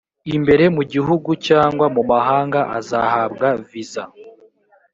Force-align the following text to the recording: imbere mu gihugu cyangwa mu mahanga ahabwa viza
imbere 0.37 0.65
mu 0.75 0.83
gihugu 0.91 1.29
cyangwa 1.47 1.85
mu 1.95 2.01
mahanga 2.11 2.59
ahabwa 3.05 3.47
viza 3.69 4.03